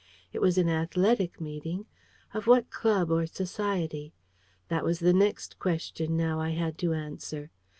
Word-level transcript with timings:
It 0.33 0.39
was 0.41 0.57
an 0.57 0.67
athletic 0.67 1.39
meeting. 1.39 1.85
Of 2.33 2.47
what 2.47 2.71
club 2.71 3.11
or 3.11 3.27
society? 3.27 4.15
That 4.67 4.83
was 4.83 4.97
the 4.97 5.13
next 5.13 5.59
question 5.59 6.17
now 6.17 6.39
I 6.41 6.49
had 6.57 6.75
to 6.79 6.93
answer. 6.93 7.51